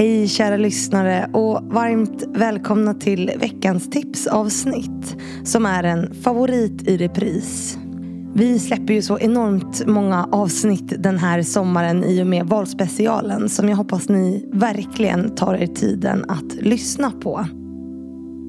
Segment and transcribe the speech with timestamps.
[0.00, 7.78] Hej kära lyssnare och varmt välkomna till veckans tipsavsnitt som är en favorit i repris.
[8.34, 13.68] Vi släpper ju så enormt många avsnitt den här sommaren i och med valspecialen som
[13.68, 17.46] jag hoppas ni verkligen tar er tiden att lyssna på.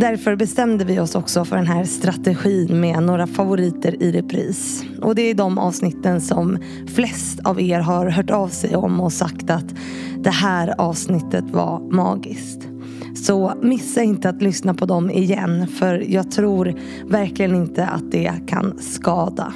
[0.00, 4.84] Därför bestämde vi oss också för den här strategin med några favoriter i repris.
[5.02, 6.58] Och det är de avsnitten som
[6.94, 9.74] flest av er har hört av sig om och sagt att
[10.18, 12.68] det här avsnittet var magiskt.
[13.14, 16.74] Så missa inte att lyssna på dem igen för jag tror
[17.06, 19.52] verkligen inte att det kan skada.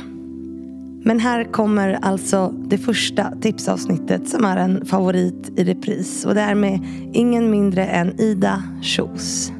[1.05, 6.41] Men här kommer alltså det första tipsavsnittet som är en favorit i repris och det
[6.41, 6.81] är med
[7.13, 9.53] ingen mindre än Ida Kjos.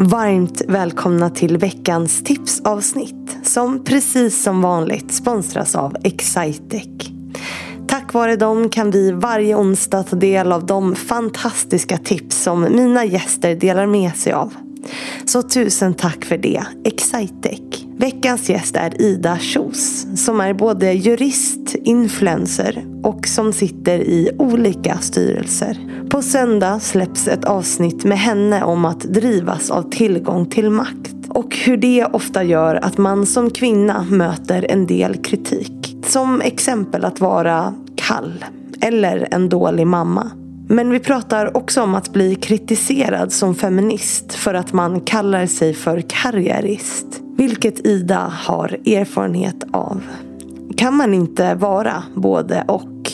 [0.00, 6.88] Varmt välkomna till veckans tipsavsnitt som precis som vanligt sponsras av Excitec.
[7.88, 13.04] Tack vare dem kan vi varje onsdag ta del av de fantastiska tips som mina
[13.04, 14.54] gäster delar med sig av.
[15.24, 17.67] Så tusen tack för det, Excitec.
[18.00, 24.98] Veckans gäst är Ida Kjos som är både jurist, influencer och som sitter i olika
[24.98, 25.78] styrelser.
[26.10, 31.56] På söndag släpps ett avsnitt med henne om att drivas av tillgång till makt och
[31.56, 35.96] hur det ofta gör att man som kvinna möter en del kritik.
[36.06, 38.44] Som exempel att vara kall
[38.80, 40.30] eller en dålig mamma.
[40.68, 45.74] Men vi pratar också om att bli kritiserad som feminist för att man kallar sig
[45.74, 47.22] för karriärist.
[47.38, 50.02] Vilket Ida har erfarenhet av.
[50.76, 53.12] Kan man inte vara både och?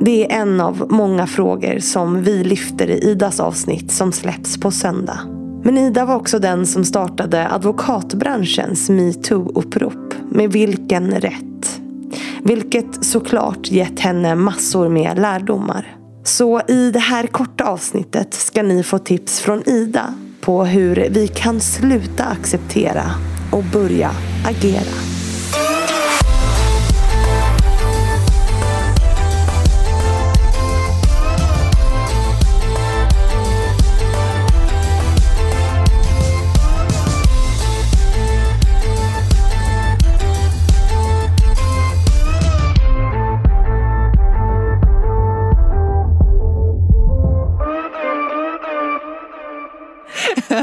[0.00, 4.70] Det är en av många frågor som vi lyfter i Idas avsnitt som släpps på
[4.70, 5.18] söndag.
[5.64, 10.14] Men Ida var också den som startade advokatbranschens metoo-upprop.
[10.30, 11.80] Med vilken rätt?
[12.42, 15.96] Vilket såklart gett henne massor med lärdomar.
[16.24, 21.28] Så i det här korta avsnittet ska ni få tips från Ida på hur vi
[21.28, 23.04] kan sluta acceptera
[23.52, 24.10] och börja
[24.44, 25.12] agera.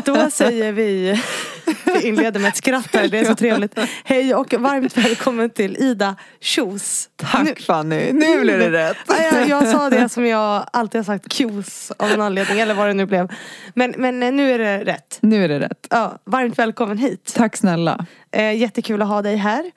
[0.06, 1.22] Då säger vi,
[1.86, 3.80] vi inleder med ett skratt här, det är så trevligt.
[4.04, 7.10] Hej och varmt välkommen till Ida Kjos.
[7.16, 8.98] Tack Nu- Fanny, nu blev det rätt.
[9.08, 12.74] Ja, jag, jag sa det som jag alltid har sagt, Kjos av en anledning, eller
[12.74, 13.32] vad det nu blev.
[13.74, 15.18] Men, men eh, nu är det rätt.
[15.22, 15.88] Nu är det rätt.
[15.90, 17.34] Ja, varmt välkommen hit.
[17.36, 18.06] Tack snälla.
[18.32, 19.72] Eh, jättekul att ha dig här.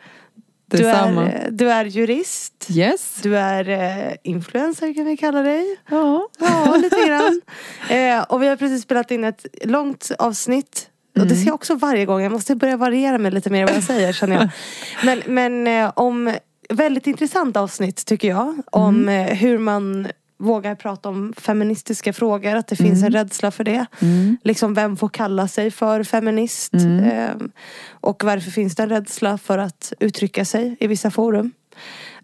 [0.66, 2.66] Du är, eh, du är jurist.
[2.70, 3.14] Yes.
[3.22, 5.80] Du är eh, influencer kan vi kalla dig.
[5.90, 6.28] Ja.
[6.38, 7.40] Ja, lite grann.
[7.90, 10.88] Eh, och vi har precis spelat in ett långt avsnitt.
[11.18, 12.22] Och det ser jag också varje gång.
[12.22, 14.48] Jag måste börja variera mig lite mer vad jag säger känner jag.
[15.04, 16.34] Men, men eh, om
[16.68, 18.62] väldigt intressant avsnitt tycker jag.
[18.70, 20.08] Om eh, hur man
[20.42, 22.56] vågar prata om feministiska frågor.
[22.56, 23.86] Att det finns en rädsla för det.
[24.00, 24.36] Mm.
[24.44, 26.74] Liksom vem får kalla sig för feminist?
[26.74, 27.46] Eh,
[27.90, 31.52] och varför finns det en rädsla för att uttrycka sig i vissa forum?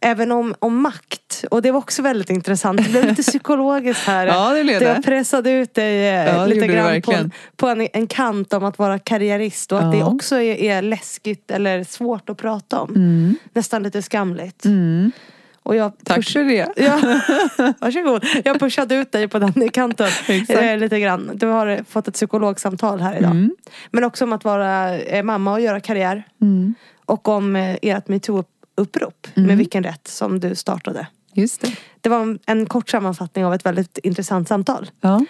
[0.01, 1.45] Även om, om makt.
[1.51, 2.85] Och det var också väldigt intressant.
[2.85, 4.27] Det blev lite psykologiskt här.
[4.27, 5.03] Ja, det blev Jag det.
[5.03, 8.65] pressade ut dig eh, Ja, det lite grann på, en, på en, en kant om
[8.65, 9.73] att vara karriärist.
[9.73, 10.07] Och att det Ja.
[10.07, 13.37] också är, är läskigt eller svårt att prata om.
[13.53, 14.65] Nästan lite skamligt.
[14.65, 15.13] Mm.
[15.63, 16.69] Och jag Tack push- för det.
[16.77, 17.01] Ja,
[17.81, 18.25] varsågod.
[18.45, 20.09] Jag pushade ut dig på den kanten.
[20.49, 21.31] Eh, lite grann.
[21.35, 23.31] Du har fått ett psykologsamtal här idag.
[23.31, 23.51] Mm.
[23.91, 26.23] Men också om att vara eh, mamma och göra karriär.
[26.43, 26.75] Mm.
[27.05, 28.09] Och om eh, ert
[28.79, 29.29] metoo-upprop.
[29.35, 31.07] Med vilken rätt som du startade.
[31.33, 31.77] Just det.
[32.01, 34.91] Det var en, kort sammanfattning av ett väldigt intressant samtal.
[35.01, 35.25] Ja.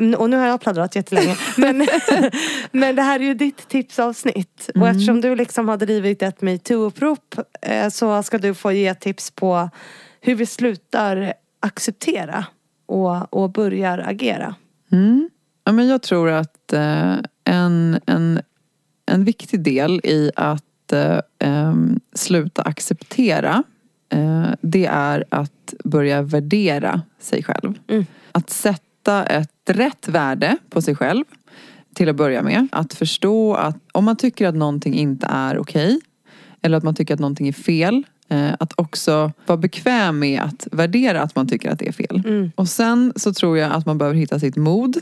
[0.00, 1.36] Mm, Och nu har jag pladdrat jättelänge.
[1.56, 1.88] Men,
[2.72, 4.70] men det här är ju ditt tipsavsnitt.
[4.74, 9.30] Och eftersom du liksom har drivit ett metoo-upprop eh, så ska du få ge tips
[9.30, 9.70] på
[10.20, 12.46] hur vi slutar acceptera
[12.86, 14.54] och, och börjar agera.
[14.92, 15.30] Mm.
[15.64, 18.40] ja men jag tror att eh, en, en,
[19.06, 23.62] en viktig del i att eh, em, sluta acceptera
[24.08, 27.78] eh, det är att börja värdera sig själv.
[27.88, 28.06] Mm.
[28.32, 31.24] Att sätta ett rätt värde på sig själv
[31.94, 32.68] till att börja med.
[32.72, 36.00] Att förstå att om man tycker att någonting inte är okej
[36.62, 40.68] eller att man tycker att någonting är fel eh, att också vara bekväm med att
[40.72, 42.22] värdera att man tycker att det är fel.
[42.26, 42.52] Mm.
[42.54, 44.96] Och sen så tror jag att man behöver hitta sitt mod.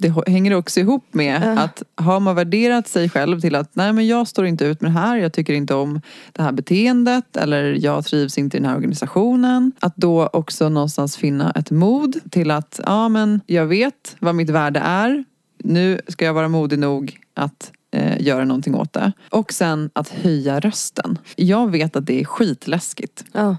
[0.00, 1.62] Det hänger också ihop med Ja.
[1.62, 4.90] att har man värderat sig själv till att nej men jag står inte ut med
[4.90, 6.00] det här, jag tycker inte om
[6.32, 9.72] det här beteendet eller jag trivs inte i den här organisationen.
[9.80, 14.50] Att då också någonstans finna ett mod till att ja men jag vet vad mitt
[14.50, 15.24] värde är.
[15.64, 19.12] Nu ska jag vara modig nog att eh, göra någonting åt det.
[19.30, 21.18] Och sen att höja rösten.
[21.36, 23.24] Jag vet att det är skitläskigt.
[23.32, 23.56] Ja.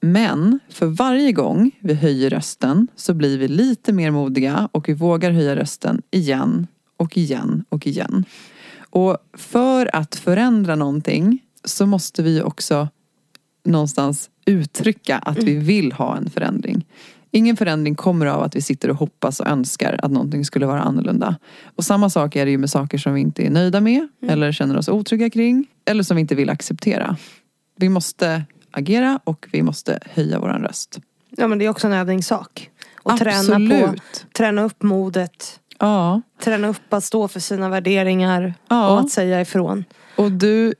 [0.00, 4.92] Men för varje gång vi höjer rösten så blir vi lite mer modiga och vi
[4.92, 6.66] vågar höja rösten igen
[6.96, 8.24] och igen och igen.
[8.90, 12.88] Och för att förändra någonting så måste vi också
[13.64, 16.86] någonstans uttrycka att vi vill ha en förändring.
[17.30, 20.80] Ingen förändring kommer av att vi sitter och hoppas och önskar att någonting skulle vara
[20.80, 21.36] annorlunda.
[21.76, 24.52] Och samma sak är det ju med saker som vi inte är nöjda med eller
[24.52, 27.16] känner oss otrygga kring eller som vi inte vill acceptera.
[27.76, 30.98] Vi måste agera och vi måste höja vår röst.
[31.30, 32.70] ja men det är också en övningssak.
[33.02, 33.94] Och träna på,
[34.36, 35.60] träna upp modet.
[35.78, 36.20] Ja.
[36.44, 38.90] Träna upp att stå för sina värderingar Ja.
[38.90, 39.84] och att säga ifrån.
[40.16, 40.74] Och du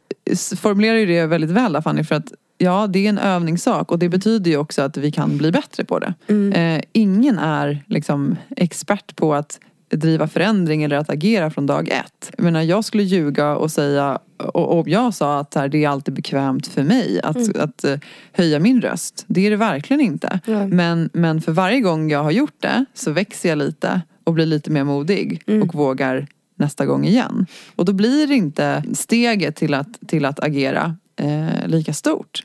[0.60, 3.98] formulerar ju det väldigt väl där, Fanny för att ja, det är en övningssak och
[3.98, 6.14] det betyder ju också att vi kan bli bättre på det.
[6.60, 12.30] Eh, ingen är liksom expert på att driva förändring eller att agera från dag ett.
[12.36, 15.88] Jag menar, jag skulle ljuga och säga, och, och jag sa att här, det är
[15.88, 17.98] alltid bekvämt för mig att, att eh,
[18.32, 19.24] höja min röst.
[19.26, 20.40] Det är det verkligen inte.
[20.68, 24.46] Men, men för varje gång jag har gjort det så växer jag lite och blir
[24.46, 26.26] lite mer modig och vågar
[26.56, 27.46] nästa gång igen.
[27.76, 32.44] Och då blir det inte steget till att, till att agera eh, lika stort.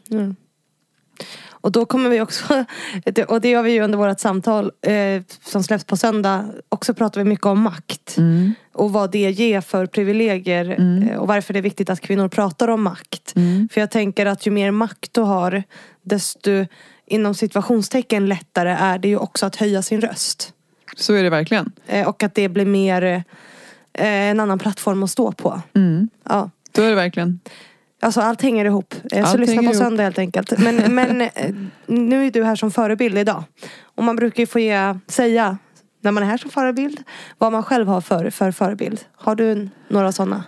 [1.63, 2.65] Och då kommer vi också,
[3.27, 7.21] och det gör vi ju under vårt samtal eh, som släpps på söndag, också pratar
[7.21, 8.18] vi mycket om makt.
[8.18, 8.54] Mm.
[8.74, 11.10] Och vad det ger för privilegier Mm.
[11.10, 13.33] eh, och varför det är viktigt att kvinnor pratar om makt.
[13.36, 13.69] Mm.
[13.71, 15.63] För jag tänker att ju mer makt du har,
[16.01, 16.65] desto
[17.06, 20.54] inom situationstecken lättare är det ju också att höja sin röst.
[20.95, 21.71] Så är det verkligen.
[21.88, 23.21] Eh, och att det blir mer eh,
[24.30, 25.62] en annan plattform att stå på.
[25.75, 26.09] Mm.
[26.30, 26.50] Ja.
[26.75, 27.39] Så är det verkligen.
[28.03, 28.94] Alltså allt hänger ihop.
[29.11, 29.83] Eh, Så Allt lyssna hänger på ihop.
[29.83, 30.59] söndag helt enkelt.
[30.59, 31.29] Men, men eh,
[31.85, 33.44] nu är du här som förebild idag.
[33.95, 35.57] Och man brukar ju få ge, säga
[36.01, 37.03] när man är här som förebild
[37.38, 39.00] vad man själv har för, för förebild.
[39.15, 40.44] Har du några sådana?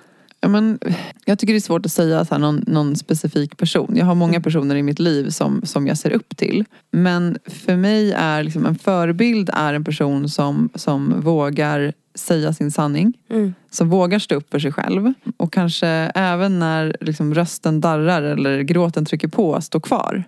[0.46, 0.80] Ja, men,
[1.26, 3.94] jag tycker det är svårt att säga så här, någon, någon specifik person.
[3.96, 6.66] Jag har många personer i mitt liv som, som jag ser upp till.
[6.92, 12.72] Men för mig är liksom, en förebild är en person som, som vågar säga sin
[12.72, 13.14] sanning.
[13.30, 13.54] Mm.
[13.70, 15.14] Som vågar stå upp för sig själv.
[15.38, 20.24] Och kanske även när liksom, rösten darrar eller gråten trycker på, stå kvar.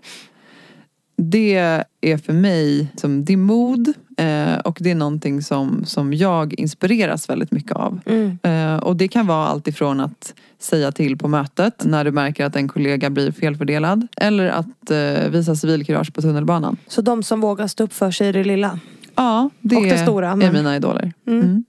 [1.18, 1.56] Det
[2.02, 7.30] är för mig som det mod eh, och det är någonting som, som jag inspireras
[7.30, 8.00] väldigt mycket av.
[8.06, 8.38] Mm.
[8.44, 12.46] Eh, och det kan vara allt ifrån att säga till på mötet när du märker
[12.46, 14.08] att en kollega blir felfördelad.
[14.18, 16.78] Eller att eh, visa civilkurage på tunnelbanan.
[16.88, 18.80] Så de som vågar stå upp för sig i det lilla.
[19.16, 21.14] Ja, det, Och det stora, är men- mina idoler.
[21.28, 21.40] Mm.
[21.42, 21.64] Mm.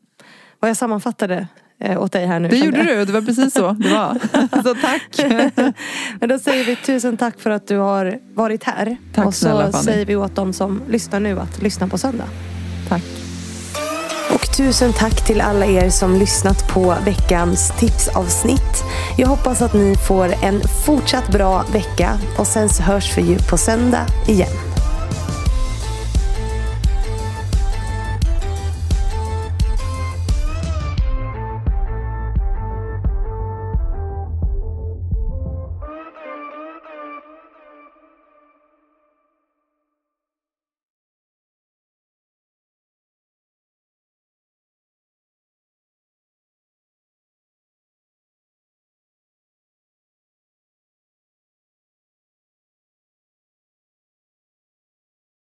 [0.61, 1.49] Vad jag sammanfattade
[1.80, 2.48] eh, åt dig här nu.
[2.48, 4.19] Det gjorde du, det var precis så det var.
[4.62, 5.02] så tack.
[6.20, 8.96] Men då säger vi tusen tack för att du har varit här.
[9.14, 9.84] Tack och så snälla, Fanny.
[9.84, 12.28] säger vi åt de som lyssnar nu att lyssna på söndag.
[12.88, 13.02] tack.
[14.34, 18.84] Och tusen tack till alla er som lyssnat på veckans tipsavsnitt.
[19.19, 23.38] Jag hoppas att ni får en fortsatt bra vecka och sen så hörs vi ju
[23.38, 24.68] på söndag igen.